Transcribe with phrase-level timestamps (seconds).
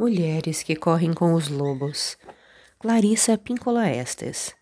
[0.00, 2.16] Mulheres que correm com os lobos.
[2.78, 4.54] Clarissa Pincola Estes.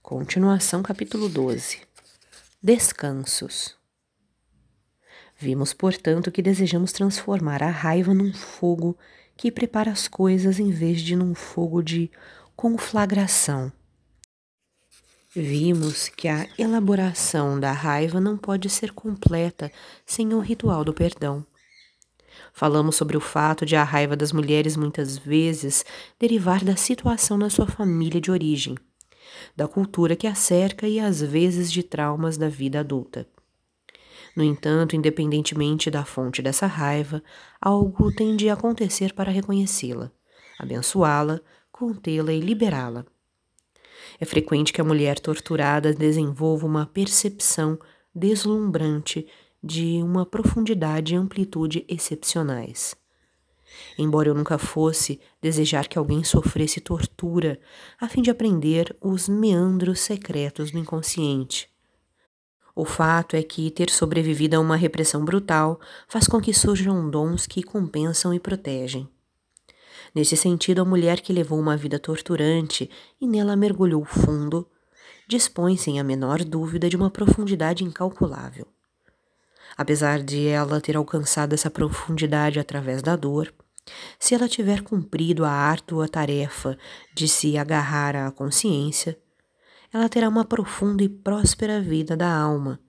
[0.00, 1.80] Continuação, capítulo 12.
[2.62, 3.74] Descansos.
[5.36, 8.96] Vimos, portanto, que desejamos transformar a raiva num fogo
[9.36, 12.08] que prepara as coisas em vez de num fogo de
[12.54, 13.72] conflagração.
[15.34, 19.72] Vimos que a elaboração da raiva não pode ser completa
[20.06, 21.44] sem o ritual do perdão.
[22.52, 25.84] Falamos sobre o fato de a raiva das mulheres muitas vezes
[26.18, 28.76] derivar da situação na sua família de origem,
[29.56, 33.26] da cultura que a cerca e às vezes de traumas da vida adulta.
[34.34, 37.22] No entanto, independentemente da fonte dessa raiva,
[37.60, 40.12] algo tem de acontecer para reconhecê-la,
[40.58, 41.40] abençoá-la,
[41.72, 43.04] contê-la e liberá-la.
[44.20, 47.78] É frequente que a mulher torturada desenvolva uma percepção
[48.14, 49.26] deslumbrante
[49.68, 52.96] de uma profundidade e amplitude excepcionais.
[53.98, 57.60] Embora eu nunca fosse desejar que alguém sofresse tortura
[58.00, 61.68] a fim de aprender os meandros secretos do inconsciente.
[62.74, 67.46] O fato é que ter sobrevivido a uma repressão brutal faz com que surjam dons
[67.46, 69.06] que compensam e protegem.
[70.14, 72.88] Nesse sentido, a mulher que levou uma vida torturante
[73.20, 74.66] e nela mergulhou fundo,
[75.28, 78.66] dispõe sem a menor dúvida de uma profundidade incalculável.
[79.78, 83.54] Apesar de ela ter alcançado essa profundidade através da dor,
[84.18, 86.76] se ela tiver cumprido a árdua tarefa
[87.14, 89.16] de se agarrar à consciência,
[89.92, 92.80] ela terá uma profunda e próspera vida da alma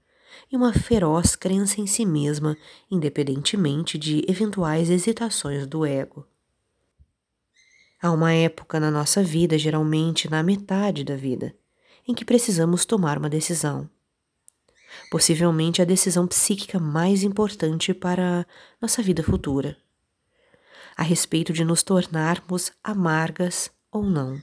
[0.51, 2.57] e uma feroz crença em si mesma,
[2.89, 6.25] independentemente de eventuais hesitações do ego.
[8.01, 11.55] Há uma época na nossa vida, geralmente na metade da vida,
[12.07, 13.87] em que precisamos tomar uma decisão
[15.09, 18.45] possivelmente a decisão psíquica mais importante para
[18.81, 19.77] nossa vida futura,
[20.95, 24.41] a respeito de nos tornarmos amargas ou não.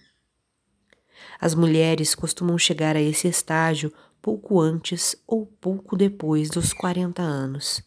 [1.40, 7.82] As mulheres costumam chegar a esse estágio pouco antes ou pouco depois dos 40 anos.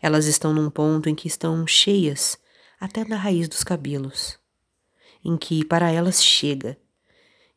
[0.00, 2.38] Elas estão num ponto em que estão cheias
[2.78, 4.38] até na raiz dos cabelos,
[5.22, 6.78] em que para elas chega,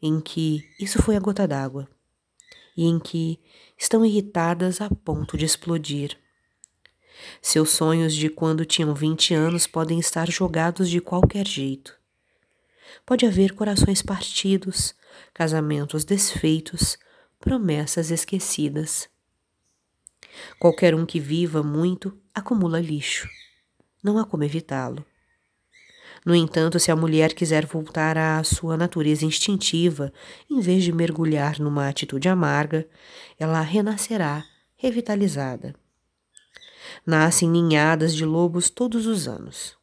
[0.01, 1.87] em que isso foi a gota d'água
[2.75, 3.39] e em que
[3.77, 6.17] estão irritadas a ponto de explodir.
[7.41, 11.95] Seus sonhos de quando tinham 20 anos podem estar jogados de qualquer jeito.
[13.05, 14.95] Pode haver corações partidos,
[15.33, 16.97] casamentos desfeitos,
[17.39, 19.09] promessas esquecidas.
[20.59, 23.29] Qualquer um que viva muito acumula lixo.
[24.01, 25.05] Não há como evitá-lo.
[26.25, 30.13] No entanto, se a mulher quiser voltar à sua natureza instintiva,
[30.49, 32.87] em vez de mergulhar numa atitude amarga,
[33.37, 34.45] ela renascerá
[34.75, 35.75] revitalizada.
[37.05, 39.77] Nascem ninhadas de lobos todos os anos.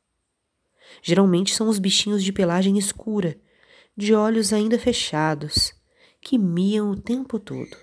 [1.03, 3.37] Geralmente são os bichinhos de pelagem escura,
[3.95, 5.75] de olhos ainda fechados,
[6.23, 7.77] que miam o tempo todo.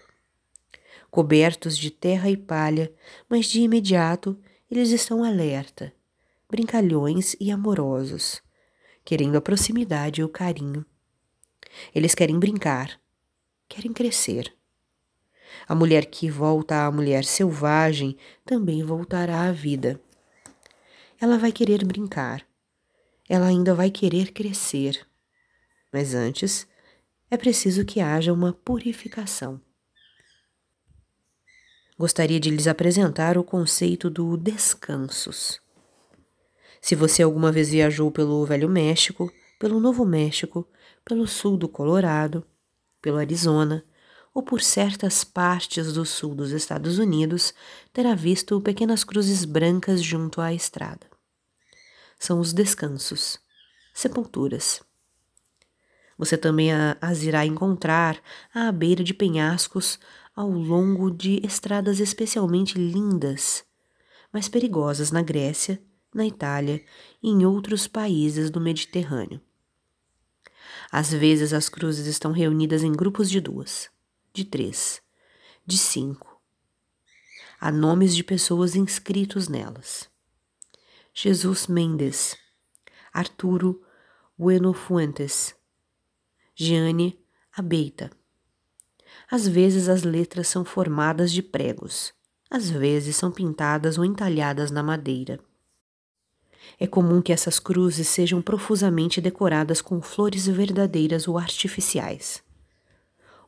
[1.12, 2.92] Cobertos de terra e palha,
[3.30, 4.38] mas de imediato
[4.70, 5.94] eles estão alerta,
[6.50, 8.42] brincalhões e amorosos
[9.08, 10.86] querendo a proximidade e o carinho.
[11.96, 13.00] Eles querem brincar,
[13.70, 14.54] querem crescer.
[15.66, 19.98] A mulher que volta à mulher selvagem também voltará à vida.
[21.22, 22.46] Ela vai querer brincar.
[23.30, 25.08] Ela ainda vai querer crescer.
[25.94, 26.68] Mas antes,
[27.32, 29.62] é preciso que haja uma purificação.
[31.98, 35.66] Gostaria de lhes apresentar o conceito do descansos.
[36.82, 40.68] Se você alguma vez viajou pelo Velho México, pelo Novo México,
[41.04, 42.46] pelo sul do Colorado,
[43.02, 43.84] pelo Arizona
[44.34, 47.54] ou por certas partes do sul dos Estados Unidos,
[47.92, 51.08] terá visto pequenas cruzes brancas junto à estrada.
[52.20, 53.40] São os descansos,
[53.94, 54.82] sepulturas.
[56.18, 56.70] Você também
[57.02, 58.20] as irá encontrar
[58.54, 60.00] à beira de penhascos
[60.36, 63.64] ao longo de estradas especialmente lindas,
[64.32, 65.82] mas perigosas na Grécia
[66.18, 66.84] na Itália
[67.22, 69.40] e em outros países do Mediterrâneo.
[70.92, 73.90] Às vezes as cruzes estão reunidas em grupos de duas,
[74.34, 75.02] de três,
[75.66, 76.42] de cinco.
[77.60, 80.10] Há nomes de pessoas inscritos nelas.
[81.14, 82.36] Jesus Mendes,
[83.12, 83.82] Arturo
[84.38, 85.56] Bueno Fuentes,
[86.56, 87.20] Gianni
[87.56, 88.12] Abeita.
[89.30, 92.14] Às vezes as letras são formadas de pregos,
[92.50, 95.40] às vezes são pintadas ou entalhadas na madeira.
[96.80, 102.44] É comum que essas cruzes sejam profusamente decoradas com flores verdadeiras ou artificiais,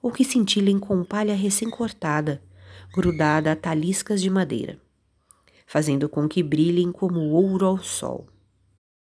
[0.01, 2.41] ou que cintilem com palha recém-cortada,
[2.93, 4.79] grudada a taliscas de madeira,
[5.67, 8.27] fazendo com que brilhem como ouro ao sol.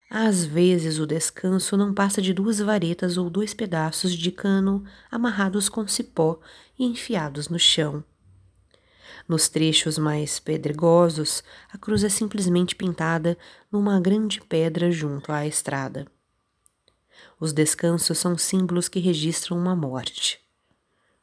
[0.10, 5.70] Às vezes o descanso não passa de duas varetas ou dois pedaços de cano amarrados
[5.70, 6.40] com cipó
[6.78, 8.04] e enfiados no chão.
[9.28, 13.38] Nos trechos mais pedregosos, a cruz é simplesmente pintada
[13.72, 16.08] numa grande pedra junto à estrada.
[17.40, 20.40] Os descansos são símbolos que registram uma morte.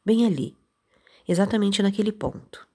[0.05, 0.55] Bem ali,
[1.27, 2.67] exatamente naquele ponto.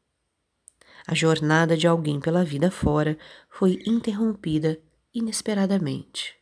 [1.07, 3.19] A jornada de alguém pela vida fora
[3.51, 4.79] foi interrompida
[5.13, 6.37] inesperadamente.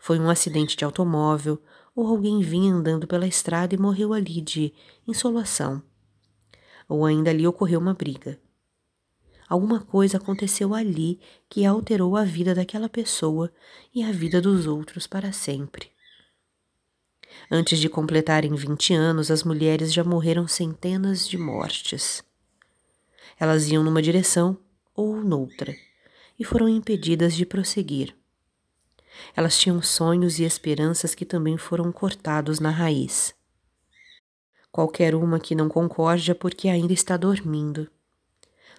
[0.00, 1.60] Foi um acidente de automóvel
[1.94, 4.72] ou alguém vinha andando pela estrada e morreu ali de
[5.06, 5.82] insolação.
[6.88, 8.40] Ou ainda ali ocorreu uma briga.
[9.48, 11.18] Alguma coisa aconteceu ali
[11.48, 13.52] que alterou a vida daquela pessoa
[13.94, 15.90] e a vida dos outros para sempre.
[17.50, 22.22] Antes de completarem 20 anos, as mulheres já morreram centenas de mortes.
[23.38, 24.58] Elas iam numa direção
[24.94, 25.74] ou noutra
[26.38, 28.14] e foram impedidas de prosseguir.
[29.34, 33.34] Elas tinham sonhos e esperanças que também foram cortados na raiz.
[34.78, 37.90] Qualquer uma que não concorde é porque ainda está dormindo.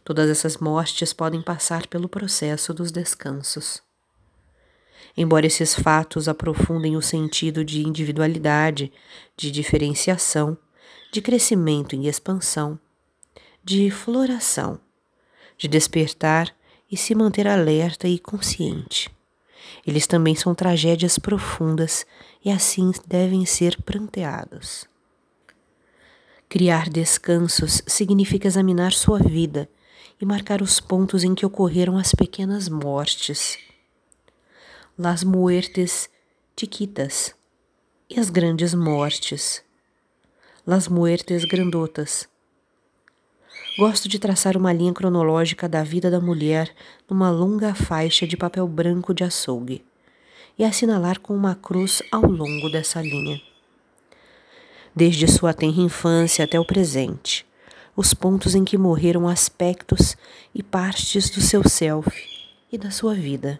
[0.01, 3.84] Todas essas mortes podem passar pelo processo dos descansos.
[5.18, 8.94] Embora esses fatos aprofundem o sentido de individualidade,
[9.36, 10.57] de diferenciação,
[11.12, 12.80] de crescimento e expansão,
[13.62, 14.80] de floração,
[15.57, 16.56] de despertar
[16.90, 19.12] e se manter alerta e consciente.
[19.86, 22.06] Eles também são tragédias profundas
[22.42, 24.88] e assim devem ser pranteados.
[26.51, 29.69] Criar descansos significa examinar sua vida
[30.19, 33.60] e marcar os pontos em que ocorreram as pequenas mortes,
[34.98, 36.10] las muertes
[36.60, 37.36] chiquitas
[38.10, 39.63] e as grandes mortes,
[40.66, 42.28] las muertes grandotas.
[43.78, 46.74] Gosto de traçar uma linha cronológica da vida da mulher
[47.07, 49.86] numa longa faixa de papel branco de açougue
[50.57, 53.49] e assinalar com uma cruz ao longo dessa linha.
[54.95, 57.45] Desde sua tenra infância até o presente,
[57.95, 60.18] os pontos em que morreram aspectos
[60.53, 62.09] e partes do seu self
[62.71, 63.59] e da sua vida.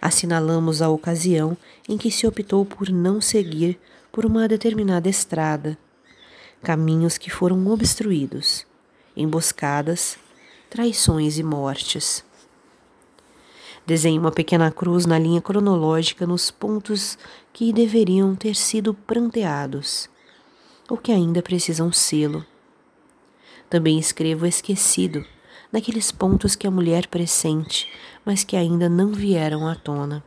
[0.00, 1.56] Assinalamos a ocasião
[1.88, 3.78] em que se optou por não seguir
[4.12, 5.78] por uma determinada estrada
[6.64, 8.66] caminhos que foram obstruídos,
[9.14, 10.16] emboscadas,
[10.70, 12.24] traições e mortes.
[13.86, 17.18] Desenhe uma pequena cruz na linha cronológica nos pontos
[17.52, 20.08] que deveriam ter sido pranteados,
[20.88, 22.44] ou que ainda precisam selo.
[23.68, 25.24] Também escrevo esquecido
[25.70, 27.90] naqueles pontos que a mulher pressente,
[28.24, 30.24] mas que ainda não vieram à tona.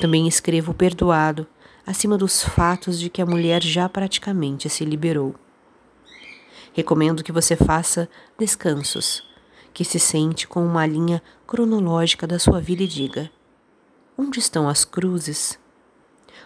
[0.00, 1.46] Também escrevo perdoado
[1.86, 5.34] acima dos fatos de que a mulher já praticamente se liberou.
[6.72, 8.08] Recomendo que você faça
[8.38, 9.22] descansos,
[9.76, 13.30] que se sente com uma linha cronológica da sua vida e diga:
[14.16, 15.58] onde estão as cruzes?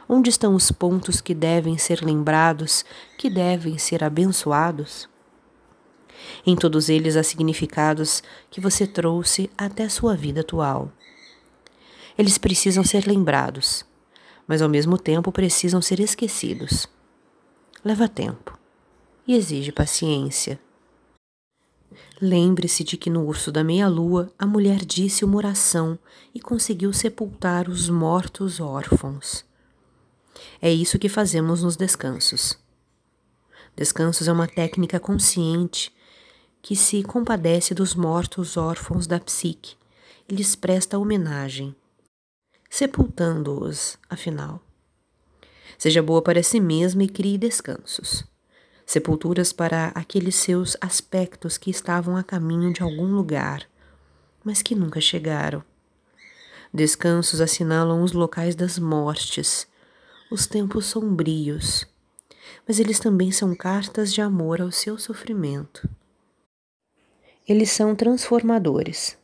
[0.09, 2.85] Onde estão os pontos que devem ser lembrados,
[3.17, 5.09] que devem ser abençoados?
[6.44, 10.91] Em todos eles há significados que você trouxe até sua vida atual.
[12.19, 13.88] Eles precisam ser lembrados
[14.50, 16.88] mas ao mesmo tempo precisam ser esquecidos.
[17.85, 18.59] Leva tempo
[19.25, 20.59] e exige paciência.
[22.21, 25.99] Lembre-se de que no urso da meia-lua a mulher disse uma oração
[26.35, 29.44] e conseguiu sepultar os mortos órfãos.
[30.61, 32.59] É isso que fazemos nos descansos.
[33.77, 35.93] Descansos é uma técnica consciente
[36.63, 39.77] que se compadece dos mortos órfãos da psique
[40.29, 41.75] e lhes presta homenagem
[42.70, 44.63] sepultando-os, afinal.
[45.77, 48.25] Seja boa para si mesma e crie descansos.
[48.91, 53.65] Sepulturas para aqueles seus aspectos que estavam a caminho de algum lugar,
[54.43, 55.63] mas que nunca chegaram.
[56.75, 59.65] Descansos assinalam os locais das mortes,
[60.29, 61.87] os tempos sombrios,
[62.67, 65.89] mas eles também são cartas de amor ao seu sofrimento.
[67.49, 69.17] Eles são transformadores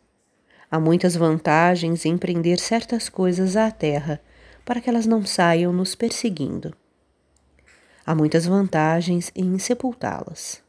[0.71, 4.21] Há muitas vantagens em prender certas coisas à terra
[4.65, 6.73] para que elas não saiam nos perseguindo.
[8.07, 10.66] Há muitas vantagens em sepultá-las.